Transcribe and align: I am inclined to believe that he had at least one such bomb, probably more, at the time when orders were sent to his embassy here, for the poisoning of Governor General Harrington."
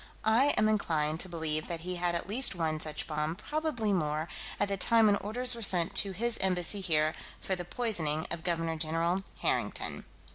I 0.25 0.55
am 0.57 0.67
inclined 0.67 1.19
to 1.19 1.29
believe 1.29 1.67
that 1.67 1.81
he 1.81 1.97
had 1.97 2.15
at 2.15 2.27
least 2.27 2.55
one 2.55 2.79
such 2.79 3.05
bomb, 3.05 3.35
probably 3.35 3.93
more, 3.93 4.27
at 4.59 4.67
the 4.69 4.75
time 4.75 5.05
when 5.05 5.15
orders 5.17 5.53
were 5.53 5.61
sent 5.61 5.93
to 5.97 6.11
his 6.11 6.39
embassy 6.39 6.81
here, 6.81 7.13
for 7.39 7.55
the 7.55 7.65
poisoning 7.65 8.25
of 8.31 8.43
Governor 8.43 8.77
General 8.77 9.21
Harrington." 9.41 10.05